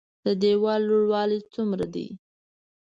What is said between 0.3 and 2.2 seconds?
ديوال لوړوالی څومره ده؟